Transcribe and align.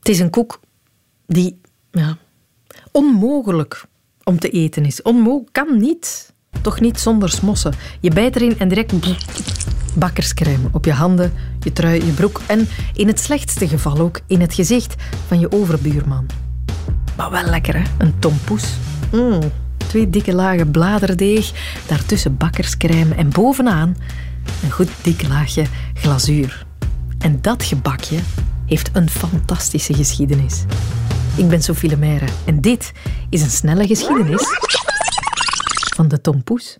Het 0.00 0.08
is 0.08 0.18
een 0.18 0.30
koek 0.30 0.60
die 1.26 1.60
ja, 1.90 2.16
onmogelijk 2.92 3.84
om 4.24 4.38
te 4.38 4.50
eten 4.50 4.84
is. 4.84 5.02
Onmogelijk, 5.02 5.52
kan 5.52 5.78
niet. 5.78 6.32
Toch 6.62 6.80
niet 6.80 7.00
zonder 7.00 7.30
smossen. 7.30 7.74
Je 8.00 8.10
bijt 8.10 8.36
erin 8.36 8.58
en 8.58 8.68
direct 8.68 8.92
bakkerscrème 9.94 10.68
op 10.72 10.84
je 10.84 10.92
handen, 10.92 11.32
je 11.60 11.72
trui, 11.72 12.04
je 12.04 12.12
broek 12.12 12.40
en 12.46 12.68
in 12.94 13.06
het 13.06 13.20
slechtste 13.20 13.68
geval 13.68 13.98
ook 13.98 14.20
in 14.26 14.40
het 14.40 14.54
gezicht 14.54 14.94
van 15.26 15.40
je 15.40 15.52
overbuurman. 15.52 16.26
Maar 17.16 17.30
wel 17.30 17.44
lekker, 17.44 17.76
hè? 17.76 17.82
Een 17.98 18.18
tompoes. 18.18 18.64
Mm, 19.12 19.40
twee 19.76 20.10
dikke 20.10 20.34
lagen 20.34 20.70
bladerdeeg, 20.70 21.52
daartussen 21.86 22.36
bakkerscrème 22.36 23.14
en 23.14 23.30
bovenaan 23.30 23.96
een 24.62 24.70
goed 24.70 24.90
dik 25.02 25.28
laagje 25.28 25.64
glazuur. 25.94 26.66
En 27.18 27.38
dat 27.40 27.62
gebakje 27.62 28.18
heeft 28.70 28.90
een 28.92 29.10
fantastische 29.10 29.94
geschiedenis. 29.94 30.64
Ik 31.36 31.48
ben 31.48 31.62
Sophie 31.62 31.88
Lemaire 31.88 32.26
en 32.46 32.60
dit 32.60 32.92
is 33.30 33.42
een 33.42 33.50
snelle 33.50 33.86
geschiedenis 33.86 34.42
van 35.94 36.08
de 36.08 36.20
tompoes. 36.20 36.78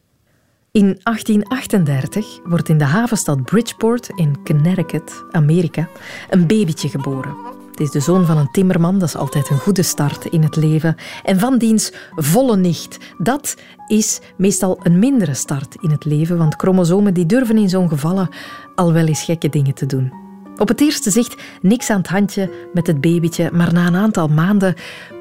In 0.73 1.01
1838 1.03 2.39
wordt 2.45 2.69
in 2.69 2.79
de 2.79 2.85
havenstad 2.85 3.45
Bridgeport 3.45 4.09
in 4.15 4.43
Connecticut, 4.45 5.25
Amerika, 5.31 5.89
een 6.29 6.47
babytje 6.47 6.89
geboren. 6.89 7.35
Het 7.71 7.81
is 7.81 7.91
de 7.91 8.01
zoon 8.01 8.27
van 8.27 8.37
een 8.37 8.51
timmerman, 8.51 8.99
dat 8.99 9.09
is 9.09 9.17
altijd 9.17 9.51
een 9.51 9.59
goede 9.59 9.83
start 9.83 10.25
in 10.25 10.43
het 10.43 10.57
leven. 10.57 10.97
En 11.25 11.39
van 11.39 11.59
diens 11.59 11.93
volle 12.17 12.57
nicht. 12.57 12.99
Dat 13.19 13.57
is 13.87 14.21
meestal 14.37 14.79
een 14.83 14.99
mindere 14.99 15.35
start 15.35 15.77
in 15.81 15.91
het 15.91 16.05
leven, 16.05 16.39
want 16.39 16.55
chromosomen 16.55 17.15
die 17.15 17.27
durven 17.27 17.59
in 17.59 17.69
zo'n 17.69 17.89
gevallen 17.89 18.29
al 18.75 18.93
wel 18.93 19.07
eens 19.07 19.23
gekke 19.23 19.49
dingen 19.49 19.75
te 19.75 19.87
doen. 19.87 20.30
Op 20.61 20.69
het 20.69 20.81
eerste 20.81 21.11
zicht 21.11 21.43
niks 21.63 21.91
aan 21.91 21.99
het 21.99 22.07
handje 22.07 22.51
met 22.73 22.87
het 22.87 23.01
babytje, 23.01 23.51
maar 23.53 23.73
na 23.73 23.87
een 23.87 23.97
aantal 23.97 24.29
maanden 24.29 24.75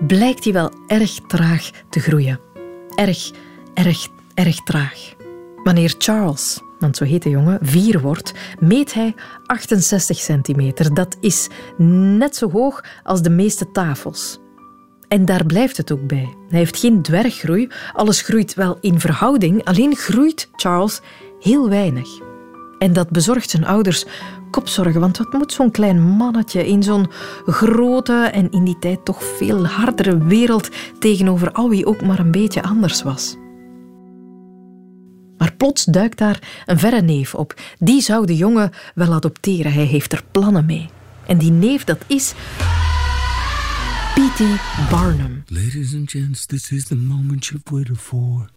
blijkt 0.07 0.43
hij 0.43 0.53
wel 0.53 0.71
erg 0.88 1.20
traag 1.27 1.70
te 1.90 1.99
groeien. 1.99 2.40
Erg, 2.95 3.32
erg, 3.73 4.07
erg 4.34 4.63
traag. 4.63 5.13
Wanneer 5.63 5.95
Charles, 5.98 6.62
want 6.79 6.98
zo 6.98 7.04
heet 7.04 7.23
de 7.23 7.29
jongen, 7.29 7.60
vier 7.62 7.99
wordt, 7.99 8.34
meet 8.60 8.93
hij 8.93 9.15
68 9.45 10.17
centimeter. 10.17 10.93
Dat 10.93 11.17
is 11.20 11.48
net 12.17 12.35
zo 12.35 12.51
hoog 12.51 12.84
als 13.04 13.21
de 13.21 13.29
meeste 13.29 13.71
tafels. 13.71 14.40
En 15.07 15.26
daar 15.26 15.45
blijft 15.45 15.77
het 15.77 15.91
ook 15.91 16.07
bij. 16.07 16.35
Hij 16.49 16.60
heeft 16.60 16.77
geen 16.77 17.01
dwerggroei. 17.01 17.70
Alles 17.93 18.21
groeit 18.21 18.54
wel 18.54 18.77
in 18.82 18.99
verhouding, 18.99 19.63
alleen 19.63 19.95
groeit 19.95 20.49
Charles 20.55 21.01
heel 21.40 21.70
weinig. 21.70 22.29
En 22.80 22.94
dat 22.94 23.10
bezorgt 23.10 23.49
zijn 23.49 23.66
ouders 23.66 24.05
kopzorgen, 24.52 24.99
want 24.99 25.18
wat 25.18 25.34
moet 25.34 25.54
zo'n 25.54 25.72
klein 25.72 26.02
mannetje 26.02 26.68
in 26.68 26.84
zo'n 26.84 27.10
grote 27.46 28.30
en 28.34 28.52
in 28.52 28.63
die 28.63 28.80
tijd 28.80 29.05
toch 29.05 29.24
veel 29.24 29.68
hardere 29.68 30.18
wereld 30.18 30.70
tegenover 31.00 31.52
al 31.52 31.70
wie 31.70 31.85
ook 31.85 32.02
maar 32.02 32.20
een 32.20 32.32
beetje 32.32 32.63
anders 32.63 33.04
was? 33.04 33.38
Maar 35.38 35.54
plots 35.54 35.85
duikt 35.85 36.18
daar 36.18 36.63
een 36.66 36.80
verre 36.80 37.02
neef 37.02 37.35
op. 37.35 37.54
Die 37.77 38.02
zou 38.02 38.26
de 38.26 38.35
jongen 38.35 38.72
wel 38.96 39.13
adopteren. 39.13 39.74
Hij 39.74 39.85
heeft 39.85 40.13
er 40.13 40.24
plannen 40.32 40.66
mee. 40.66 40.90
En 41.26 41.38
die 41.38 41.52
neef, 41.52 41.84
dat 41.84 42.04
is... 42.07 42.34
P.T. 44.13 44.41
Barnum. 44.90 45.44
Ladies 45.48 45.96
and 45.96 46.12
gents, 46.12 46.46
this 46.46 46.72
is 46.72 46.85
the 46.85 46.96
moment 46.96 47.46
you've 47.46 47.72
waited 47.72 47.98
for. 47.98 48.50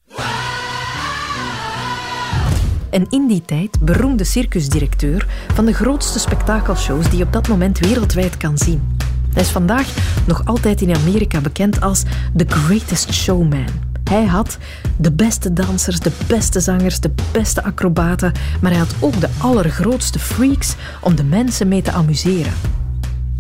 En 2.93 3.07
in 3.11 3.27
die 3.27 3.43
tijd 3.45 3.81
beroemde 3.81 4.25
circusdirecteur 4.25 5.27
van 5.55 5.65
de 5.65 5.73
grootste 5.73 6.19
spektakelshows 6.19 7.09
die 7.09 7.19
je 7.19 7.25
op 7.25 7.33
dat 7.33 7.49
moment 7.49 7.79
wereldwijd 7.79 8.37
kan 8.37 8.59
zien. 8.59 8.97
Hij 9.33 9.43
is 9.43 9.49
vandaag 9.49 9.95
nog 10.27 10.45
altijd 10.45 10.81
in 10.81 10.97
Amerika 10.97 11.41
bekend 11.41 11.81
als 11.81 12.03
The 12.37 12.45
Greatest 12.49 13.13
Showman. 13.13 13.67
Hij 14.05 14.25
had 14.25 14.59
de 14.97 15.13
beste 15.13 15.53
dansers, 15.53 16.01
de 16.01 16.13
beste 16.27 16.61
zangers, 16.61 17.01
de 17.01 17.11
beste 17.33 17.63
acrobaten, 17.65 18.33
maar 18.61 18.71
hij 18.71 18.81
had 18.81 18.95
ook 19.01 19.21
de 19.21 19.29
allergrootste 19.39 20.19
freaks 20.19 20.75
om 21.01 21.15
de 21.15 21.25
mensen 21.25 21.69
mee 21.69 21.83
te 21.83 21.93
amuseren. 21.93 22.53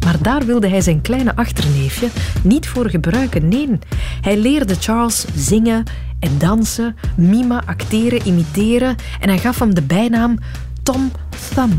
Maar 0.05 0.23
daar 0.23 0.47
wilde 0.47 0.69
hij 0.69 0.81
zijn 0.81 1.01
kleine 1.01 1.37
achterneefje 1.37 2.09
niet 2.43 2.69
voor 2.69 2.91
gebruiken. 2.91 3.49
Nee, 3.49 3.79
hij 4.21 4.37
leerde 4.39 4.75
Charles 4.75 5.25
zingen 5.35 5.85
en 6.19 6.39
dansen, 6.39 6.97
mima, 7.17 7.63
acteren, 7.67 8.27
imiteren 8.27 8.97
en 9.21 9.29
hij 9.29 9.39
gaf 9.39 9.59
hem 9.59 9.75
de 9.75 9.83
bijnaam 9.83 10.39
Tom 10.83 11.11
Thumb, 11.55 11.73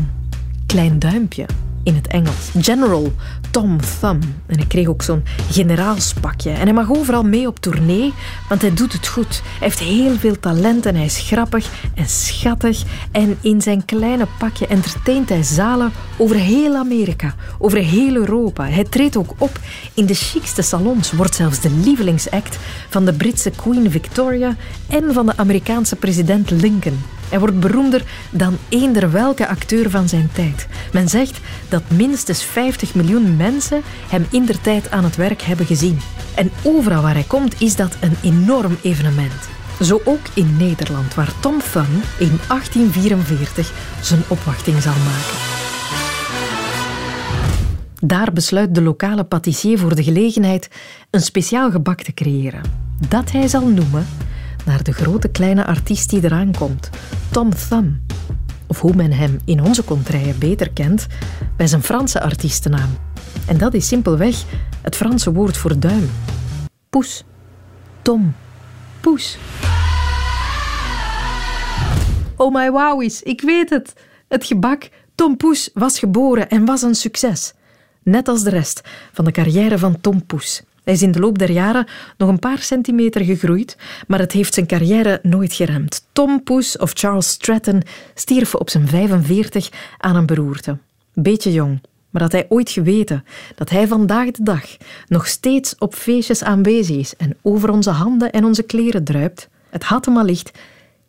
klein 0.66 0.98
duimpje 0.98 1.46
in 1.84 1.94
het 1.94 2.06
Engels. 2.06 2.50
General 2.60 3.12
Tom 3.50 3.78
Thumb. 4.00 4.24
En 4.46 4.56
hij 4.56 4.66
kreeg 4.66 4.86
ook 4.86 5.02
zo'n 5.02 5.24
generaalspakje. 5.50 6.50
En 6.50 6.62
hij 6.62 6.72
mag 6.72 6.90
overal 6.90 7.22
mee 7.22 7.46
op 7.46 7.60
tournee, 7.60 8.12
want 8.48 8.60
hij 8.60 8.74
doet 8.74 8.92
het 8.92 9.06
goed. 9.06 9.42
Hij 9.42 9.58
heeft 9.58 9.78
heel 9.78 10.16
veel 10.16 10.40
talent 10.40 10.86
en 10.86 10.94
hij 10.94 11.04
is 11.04 11.18
grappig 11.18 11.68
en 11.94 12.08
schattig. 12.08 12.82
En 13.10 13.36
in 13.40 13.62
zijn 13.62 13.84
kleine 13.84 14.26
pakje 14.38 14.66
entertaint 14.66 15.28
hij 15.28 15.42
zalen 15.42 15.92
over 16.16 16.36
heel 16.36 16.76
Amerika, 16.76 17.34
over 17.58 17.78
heel 17.78 18.14
Europa. 18.14 18.66
Hij 18.68 18.84
treedt 18.84 19.16
ook 19.16 19.34
op 19.38 19.58
in 19.94 20.06
de 20.06 20.14
chicste 20.14 20.62
salons, 20.62 21.12
wordt 21.12 21.34
zelfs 21.34 21.60
de 21.60 21.70
lievelingsact 21.70 22.58
van 22.88 23.04
de 23.04 23.12
Britse 23.12 23.50
Queen 23.50 23.90
Victoria 23.90 24.56
en 24.88 25.12
van 25.12 25.26
de 25.26 25.36
Amerikaanse 25.36 25.96
president 25.96 26.50
Lincoln. 26.50 26.98
Hij 27.34 27.42
wordt 27.42 27.60
beroemder 27.60 28.04
dan 28.30 28.58
eender 28.68 29.10
welke 29.10 29.48
acteur 29.48 29.90
van 29.90 30.08
zijn 30.08 30.28
tijd. 30.32 30.66
Men 30.92 31.08
zegt 31.08 31.40
dat 31.68 31.82
minstens 31.90 32.44
50 32.44 32.94
miljoen 32.94 33.36
mensen 33.36 33.82
hem 34.08 34.26
in 34.30 34.44
der 34.44 34.60
tijd 34.60 34.90
aan 34.90 35.04
het 35.04 35.16
werk 35.16 35.42
hebben 35.42 35.66
gezien. 35.66 35.98
En 36.34 36.50
overal 36.62 37.02
waar 37.02 37.14
hij 37.14 37.24
komt 37.26 37.60
is 37.60 37.76
dat 37.76 37.96
een 38.00 38.16
enorm 38.22 38.76
evenement. 38.82 39.48
Zo 39.80 40.00
ook 40.04 40.26
in 40.34 40.56
Nederland, 40.56 41.14
waar 41.14 41.40
Tom 41.40 41.60
Thumb 41.72 42.04
in 42.18 42.38
1844 42.48 43.72
zijn 44.00 44.22
opwachting 44.28 44.82
zal 44.82 44.94
maken. 45.04 45.38
Daar 48.00 48.32
besluit 48.32 48.74
de 48.74 48.82
lokale 48.82 49.24
patissier 49.24 49.78
voor 49.78 49.94
de 49.94 50.02
gelegenheid 50.02 50.68
een 51.10 51.20
speciaal 51.20 51.70
gebak 51.70 52.02
te 52.02 52.14
creëren. 52.14 52.62
Dat 53.08 53.30
hij 53.30 53.48
zal 53.48 53.66
noemen 53.66 54.06
naar 54.64 54.82
de 54.82 54.92
grote 54.92 55.28
kleine 55.28 55.66
artiest 55.66 56.10
die 56.10 56.24
eraan 56.24 56.52
komt, 56.58 56.90
Tom 57.30 57.50
Thumb. 57.68 57.96
Of 58.66 58.80
hoe 58.80 58.94
men 58.94 59.12
hem 59.12 59.38
in 59.44 59.62
onze 59.62 59.84
contraien 59.84 60.38
beter 60.38 60.70
kent, 60.70 61.06
bij 61.56 61.66
zijn 61.66 61.82
Franse 61.82 62.20
artiestennaam. 62.20 62.98
En 63.46 63.58
dat 63.58 63.74
is 63.74 63.88
simpelweg 63.88 64.44
het 64.82 64.96
Franse 64.96 65.32
woord 65.32 65.56
voor 65.56 65.78
duim. 65.78 66.10
Poes. 66.90 67.24
Tom. 68.02 68.34
Poes. 69.00 69.38
Oh 72.36 72.54
my 72.54 72.70
wowies, 72.70 73.22
ik 73.22 73.40
weet 73.40 73.70
het. 73.70 73.92
Het 74.28 74.44
gebak 74.44 74.88
Tom 75.14 75.36
Poes 75.36 75.70
was 75.74 75.98
geboren 75.98 76.48
en 76.48 76.64
was 76.64 76.82
een 76.82 76.94
succes. 76.94 77.52
Net 78.02 78.28
als 78.28 78.42
de 78.42 78.50
rest 78.50 78.80
van 79.12 79.24
de 79.24 79.30
carrière 79.30 79.78
van 79.78 80.00
Tom 80.00 80.26
Poes. 80.26 80.62
Hij 80.84 80.94
is 80.94 81.02
in 81.02 81.12
de 81.12 81.18
loop 81.18 81.38
der 81.38 81.50
jaren 81.50 81.86
nog 82.16 82.28
een 82.28 82.38
paar 82.38 82.58
centimeter 82.58 83.24
gegroeid, 83.24 83.76
maar 84.06 84.18
het 84.18 84.32
heeft 84.32 84.54
zijn 84.54 84.66
carrière 84.66 85.18
nooit 85.22 85.52
geremd. 85.52 86.06
Tom 86.12 86.42
Poes 86.42 86.78
of 86.78 86.90
Charles 86.94 87.28
Stratton 87.28 87.82
stierf 88.14 88.54
op 88.54 88.70
zijn 88.70 88.88
45 88.88 89.70
aan 89.98 90.16
een 90.16 90.26
beroerte. 90.26 90.78
Beetje 91.12 91.52
jong, 91.52 91.80
maar 92.10 92.22
had 92.22 92.32
hij 92.32 92.46
ooit 92.48 92.70
geweten 92.70 93.24
dat 93.54 93.70
hij 93.70 93.86
vandaag 93.86 94.30
de 94.30 94.42
dag 94.42 94.64
nog 95.06 95.26
steeds 95.26 95.74
op 95.78 95.94
feestjes 95.94 96.42
aanwezig 96.42 96.96
is 96.96 97.16
en 97.16 97.36
over 97.42 97.70
onze 97.70 97.90
handen 97.90 98.32
en 98.32 98.44
onze 98.44 98.62
kleren 98.62 99.04
druipt? 99.04 99.48
Het 99.70 99.84
had 99.84 100.04
hem 100.04 100.16
allicht 100.16 100.50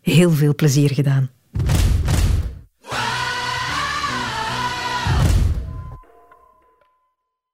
heel 0.02 0.32
veel 0.32 0.56
plezier 0.56 0.94
gedaan. 0.94 1.30